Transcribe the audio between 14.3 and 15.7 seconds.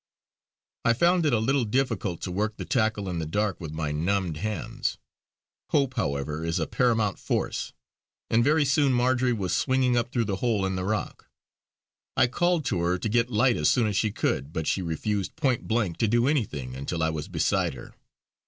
but she refused point